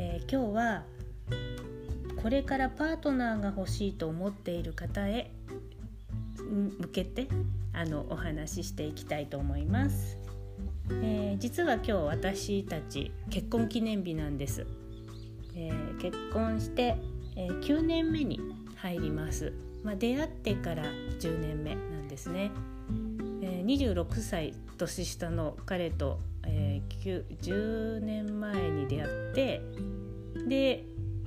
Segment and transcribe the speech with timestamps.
[0.00, 0.84] えー、今日は
[2.22, 5.32] これからパートナーが欲しいと思っている方へ
[6.38, 7.26] 向けて
[7.72, 10.16] あのお話ししていきたいと思います、
[11.02, 14.68] えー、実は今日私たち結婚記念日なんです、
[15.56, 16.96] えー、結婚して、
[17.36, 18.40] えー、9年目に
[18.76, 22.52] 入ります、まあ、出会ってから10年目なんですね、
[23.42, 29.62] えー、26歳年下の彼とえー、10年前に出会って
[30.48, 30.84] で、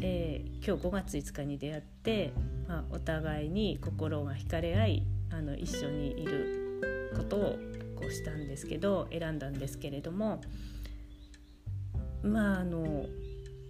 [0.00, 2.32] えー、今日5月5日に出会って、
[2.68, 7.40] まあ、お互いに心が惹かれ合いあの一緒にいることを
[7.96, 10.40] こうしたんですけど選んだんですけれども
[12.22, 13.06] まああの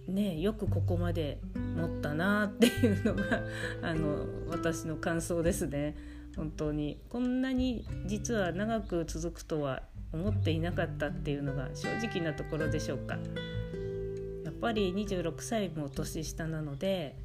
[0.07, 1.39] ねよくここまで
[1.75, 3.43] 持ったなっていうのが
[3.81, 5.95] あの私の感想ですね。
[6.35, 6.99] 本当に。
[7.09, 13.17] こんなに実は長く続くとは思っていなかったっていうのが正直なところでしょうか。
[14.43, 17.17] やっぱり26歳も年下なので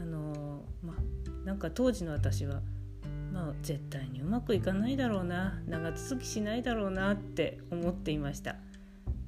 [0.00, 2.60] あのまあなんか当時の私は
[3.32, 8.56] まあ絶対にうまくいかないだろうな長続きしないだろうなって思っていました。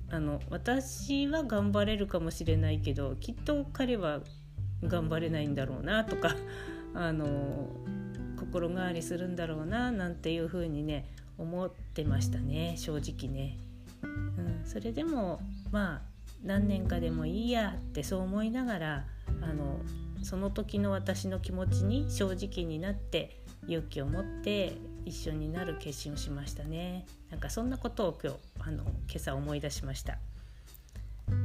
[0.09, 4.21] あの私は頑張れるかもしれないけどきっと彼は
[4.84, 6.37] 頑張れないんだろうなとか
[6.95, 7.69] あの
[8.39, 11.06] 心変わりするんだろうななんていうふうにね
[11.39, 13.59] 思ってましたね正直ね、
[14.03, 19.05] うん、それでもまあ何年かでもいいやってそう思いながら
[19.43, 19.81] あの
[20.23, 27.07] その時の私の気持ちに正直になって勇気を持って一緒になる決心をしましたね。
[27.31, 30.19] なんかそんなことを今日あの今朝思い出しました、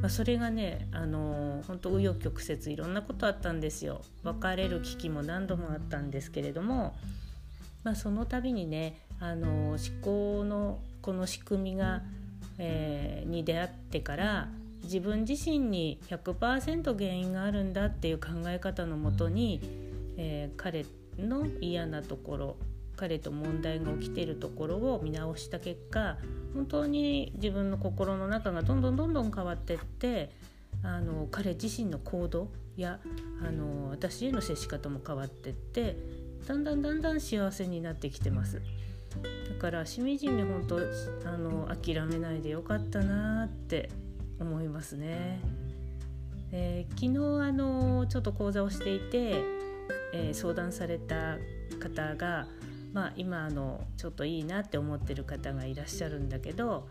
[0.02, 4.02] まあ、それがねあの本当紆余曲折いろんなことあったんですよ。
[4.24, 6.96] 別れる危機も何度もあったんですけれども、
[7.84, 12.02] まあ、その度にねあの思考のこの仕組みが、
[12.58, 14.50] えー、に出会ってから
[14.84, 19.62] 自分自身に100%原因があるんだっていう考え方のもとに、
[20.18, 20.86] えー、彼
[21.20, 22.58] の嫌なところ
[22.96, 26.18] 彼と問題が起きているところを見直した結果
[26.56, 30.32] 本当に自分の心の中がどんどんどんどん変わっていって
[30.84, 33.00] あの彼自身の行動や
[33.48, 35.96] あの私への接し方も変わっていって
[36.48, 38.62] だんだんだんだん幸せになってきてます。
[39.62, 40.80] からしみじみ本当
[41.24, 43.92] あの諦めないでよかったなって
[44.40, 45.40] 思いますね。
[46.52, 49.44] えー、昨日あのちょっと講座をしていて、
[50.14, 51.38] えー、相談された
[51.80, 52.48] 方が、
[52.92, 56.88] まあ、今あのちょっといいなって思ってる方がいらっしゃるんだけど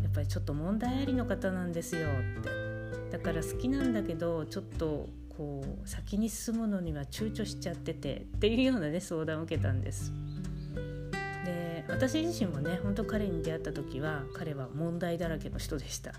[0.00, 10.12] やっぱりちょっと問題ありの方なんですよってだから好きなんだけどちょっとこう先に進むのには躊躇しちゃっててっていうようなね相談を受けたんです。
[11.94, 16.12] 私自身もね本当彼に出会った時は彼は問題だらけの人でした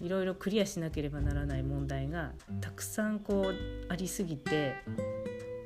[0.00, 2.32] いろいろクリアしなければならない問題が
[2.62, 4.76] たくさんこうありすぎて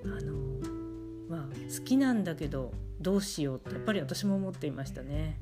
[0.04, 0.34] あの
[1.28, 5.38] まあ好きなんだけどどうしようってやっぱり私も思っていましたね。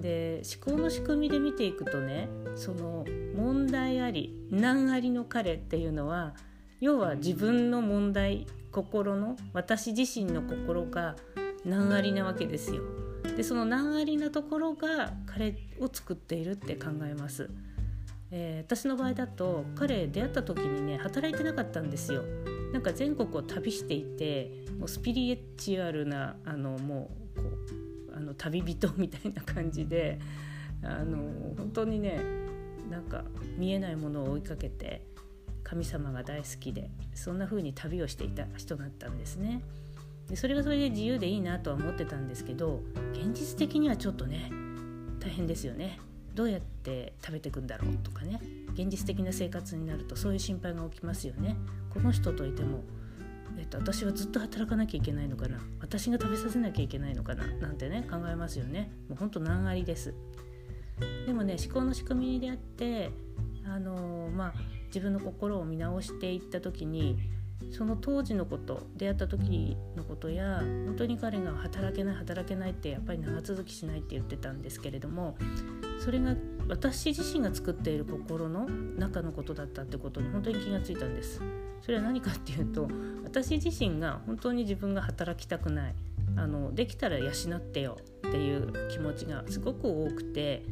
[0.00, 3.06] で思考の仕組みで見ていくとねその
[3.36, 6.34] 問題あり難ありの彼っていうのは
[6.80, 11.14] 要は自分の問題心の私自身の心が
[11.64, 12.82] 難ありなわけですよ。
[13.36, 17.50] でその難ありなところが彼を作っているって考えます。
[18.30, 22.22] えー、私の場合だと彼出会った時にね働いてなかったんですよ。
[22.72, 27.48] なんか全国を旅していてもうスピリチュアルなあのもうこ
[28.12, 30.18] うあの旅人みたいな感じで
[30.82, 31.18] あの
[31.56, 32.20] 本当にね
[32.90, 33.24] なんか
[33.56, 35.02] 見えないものを追いかけて
[35.62, 39.62] 神様が大好きでそんな風に旅をしていた人だったんですね。
[40.28, 42.80] でそれがそれで自由でいいなとは思ってたんですけど
[43.12, 44.50] 現実的にはちょっとね
[45.20, 45.98] 大変ですよね。
[46.34, 48.40] どうやって食べていくんだろうとかね。
[48.74, 51.56] 現実的な生活になるとそういう心配が起きますよね。
[51.90, 52.84] この人といても
[53.58, 55.58] えっと、私はずっと働かなきゃいけないのかな。
[55.80, 57.44] 私が食べさせなきゃいけないのかな。
[57.44, 58.92] なんてね考えますよね。
[59.08, 60.14] もうほんと難ありです。
[61.26, 63.10] でもね思考の仕組みであって
[63.66, 64.54] あのー、まあ
[64.86, 67.18] 自分の心を見直していった時に
[67.70, 75.36] その当時のこと出会った時のことや本当に彼が働けない働けないってやっぱり長続きしないって言ってたんですけれども
[76.02, 76.34] それが
[76.68, 81.42] 私自身が作っている心の中のことだったってことに本当に気がついたんです。
[81.80, 82.88] それは何かっていうと
[83.24, 85.94] 私自身が本当に自分が働きたくない
[86.36, 90.64] あのできたら養ってよっていう気持ちがすごく多くて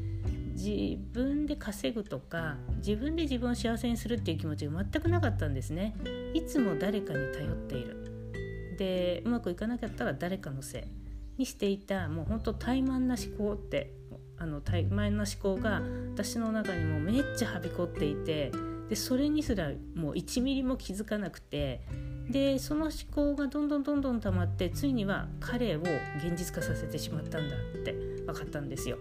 [0.56, 5.94] 自分で稼ぐとか自分で自分を幸せにするっていう気持ちが全くなかったんですね。
[6.32, 8.74] いつも誰かに頼っている。
[8.78, 10.82] でうまくいかなかったら誰かのせい
[11.38, 13.92] にしていたもうほんと怠慢な思考って
[14.38, 15.82] あの怠慢な思考が
[16.14, 18.52] 私の中にもめっちゃはびこっていて
[18.88, 21.80] でそれにすらもう1ミリも気づかなくて
[22.30, 27.92] でその思考がどんどんどんどん溜まってついには彼を現実化させてしまったんだって
[28.26, 28.98] 分かったんですよ。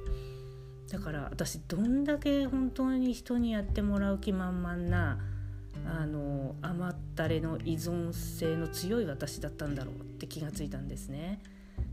[0.90, 5.20] だから私どんだけ本当に人にやってもらう気満々な
[5.86, 11.42] あの甘ったれの依存性の強い私だったんだろうって気がついたんですね。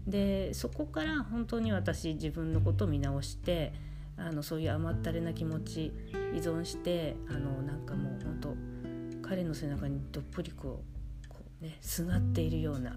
[0.06, 3.72] でそこから本当に私自分のことを見直して
[4.16, 5.92] あのそういう甘ったれな気持ち
[6.34, 10.82] 依存してあのなんかもう本当彼の背中にどっぷりこ
[11.24, 12.94] うこう、ね、すがっているようなっ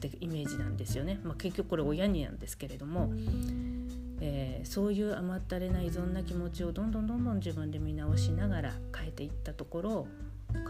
[0.00, 1.20] てイメージなんですよね。
[1.24, 3.12] まあ、結局これ親になんですけれども
[4.20, 10.08] えー、そういう甘ったれな依存な気持ちをどんどんどんどん自分で見直しながら変えていったところ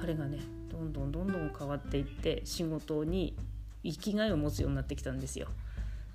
[0.00, 0.40] 彼がね
[0.70, 3.34] どんどんどんどん変わっていって仕事に
[3.82, 5.48] 生きがいを持つようになってきたんですよ。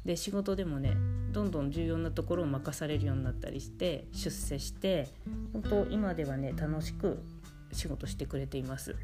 [0.05, 0.97] で仕事でもね
[1.31, 5.07] どんどん重要なところを任されるようになったりして出世して
[5.53, 7.23] 本当今ではね楽しく
[7.71, 8.95] 仕事してくれています。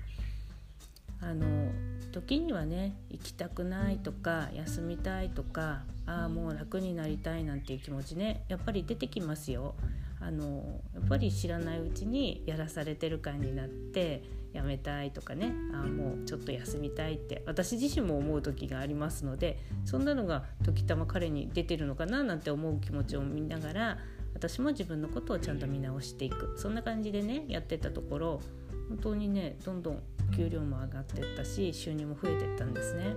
[1.22, 1.72] あの
[2.12, 9.76] 時にはね行きたくないとか休みたいとかああもう楽になりたいなんていう気持ちねやっぱり出てきますよ。
[10.22, 23.98] あのやっぱり知らないうちにやらされてる感になってやめたいとかねあもうちょっと休みたいって私自身も思う時がありますのでそんなのが時たま彼に出てるのかななんて思う気持ちを見ながら
[24.34, 28.42] 私も自分のことをちゃんと見直していくそんな感じでねやってたところ
[28.90, 30.04] 本当にねどんどん
[30.36, 33.16] 給料も上がってったし収入も増えてったんですね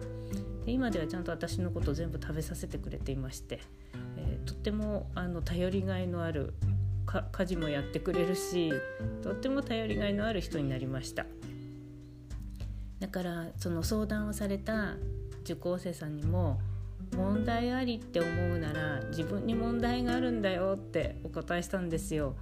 [0.64, 3.60] で今ではちゃんと私のこと全部食べさせてくれていまして、
[4.16, 6.54] えー、とってもあの頼りがいのある
[7.32, 8.72] 家事もやってくれるし
[9.22, 11.26] とっても頼りがいのある人になりました
[13.00, 14.94] だからその相談をされた
[15.42, 16.60] 受講生さんにも
[17.16, 22.36] 問題ありって思うなら自分に問題があるんだよってお答えしたんですよ。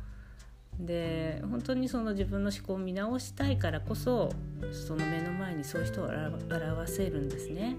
[0.87, 4.31] で本当にその自分の思考を見直したいからこそ
[4.73, 7.77] その目の前にそういう人を表せるんですね。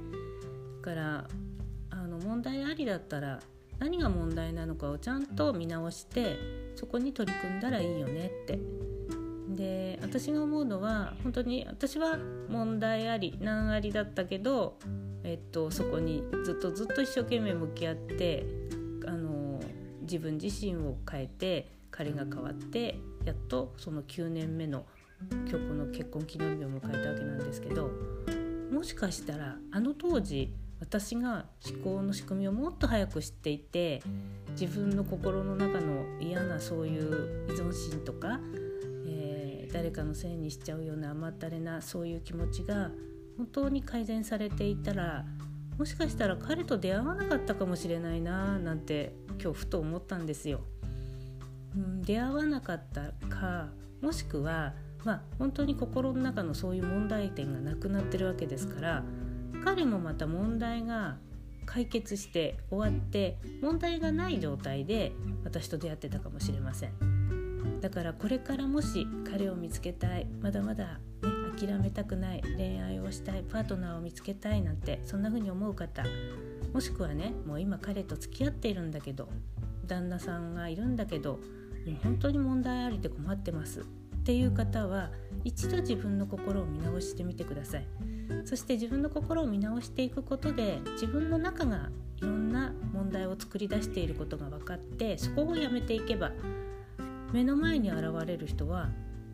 [0.82, 1.28] だから
[1.90, 3.40] あの問題ありだったら
[3.80, 6.38] 何が問題なのかをちゃんと見直して
[6.76, 8.60] そこに取り組んだらいいよねって
[9.56, 12.18] で私が思うのは本当に私は
[12.50, 14.78] 問題あり難ありだったけど、
[15.24, 18.46] えっと、そこにずっとずっと一生懸命向き合って
[19.08, 19.60] あの
[20.02, 24.86] 自分自身を変えて彼が変わってやっとその9年目の
[25.30, 27.92] 今日この結婚記念日を迎えたわけなんですけど
[28.72, 34.02] もしかしたらあの当時私が思考の仕組みをもっと早く知っていて
[34.60, 38.40] 自分の心の中の嫌なそういう依存心とか、
[39.06, 42.90] えー、誰かのせいにしちゃうような甘ったれなそういう気持ちが
[43.38, 45.26] 本当に改善されていたら
[45.78, 50.62] もしかしたら彼と出会わなかったかもしれないななんて今日ふと思ったんですよ。
[51.76, 53.70] うん、出会わなかったか
[54.02, 54.74] もしくは
[55.04, 59.04] まあ本当に心の中のそういう問題点がなくなってるわけですから
[59.64, 61.18] 彼もまた問題が
[61.66, 65.14] 解決して終わって問題がない状態で
[65.44, 67.22] 私と出会ってたかもしれません。
[67.82, 71.00] だからこれからもし彼を見つけたいまだまだ、ね、
[71.60, 76.04] 諦めたくない恋愛をしたいパートナーを見つけたいなんてそんな風に思う方
[76.74, 79.30] もしくはねもう今彼と付き合っているんだけど
[79.88, 81.40] 旦那さんがいるんだけど
[81.86, 83.84] もう本当に問題ありで困ってますっ
[84.24, 85.10] ていう方は
[85.44, 87.88] 一度自分の心を見直してみてください
[88.46, 96.32] そして自分の心を見直していくことで自分の中がいろんな問題を作り出していることが分かってそこをやめていけば
[97.34, 98.90] 目の前に現れる人は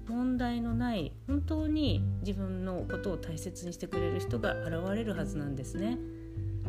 [0.08, 5.98] 問題のない本当に自分のことを大切にしてくれる人が現れるはずなんですね。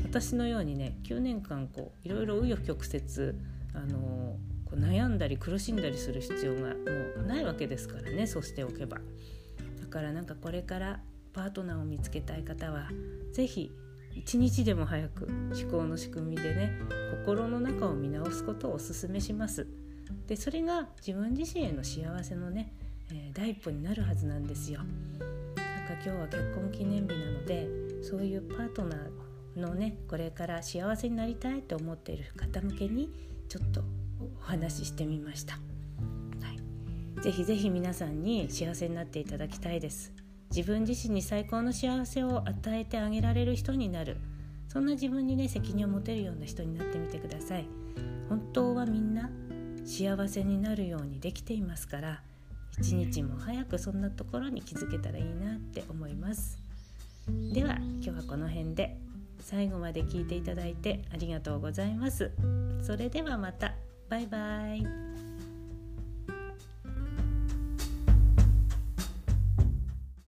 [0.02, 3.36] 私のようにね9年間こういろいろ紆余曲折
[3.74, 4.36] あの
[4.68, 6.74] こう悩んだり苦しんだりする必要がも
[7.24, 8.98] うないわけですからねそうしておけば。
[9.80, 11.00] だからなんかこれから
[11.32, 12.88] パートナーを見つけたい方は
[13.32, 13.72] 是非
[14.14, 16.72] 一日でも早く思考の仕組みでね
[17.24, 19.66] 心の中を見直すことをお勧めします。
[20.26, 22.72] でそれが自分自身への幸せのね、
[23.10, 24.80] えー、第一歩になるはずなんですよ。
[24.80, 27.68] なんか今日は結婚記念日なので
[28.02, 33.10] そういうパートナーのねこれから幸せになりたいと思っている方向けに
[33.48, 33.82] ちょっと
[34.20, 35.60] お話ししてみました、は
[37.18, 40.12] い、ぜひぜひ皆さんに幸せになっていただきたいです。
[40.50, 44.16] 自分自身に最高の幸せを与えてあげられる人になる。
[44.68, 47.66] そんな自分にね責任を持てるような人になってみてください。
[48.28, 49.30] 本当はみんな
[49.84, 52.22] 幸せになるようにできていますから
[52.78, 56.58] 一日も早くそんなところに気づけたらいいなって思います。
[57.52, 58.98] では今日はこの辺で。
[59.40, 62.32] 最後まで聞いていただいてありがとうございます。
[62.82, 63.74] それではまた。
[64.08, 64.38] バイバ
[64.74, 65.07] イ